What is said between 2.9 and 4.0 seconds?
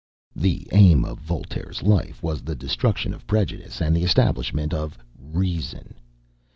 of prejudice and